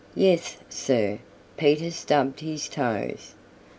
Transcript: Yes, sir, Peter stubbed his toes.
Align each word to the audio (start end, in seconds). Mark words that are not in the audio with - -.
Yes, 0.15 0.57
sir, 0.67 1.19
Peter 1.57 1.91
stubbed 1.91 2.39
his 2.39 2.67
toes. 2.67 3.35